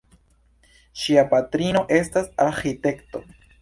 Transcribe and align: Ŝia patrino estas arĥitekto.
Ŝia 1.03 1.25
patrino 1.35 1.87
estas 2.01 2.35
arĥitekto. 2.51 3.27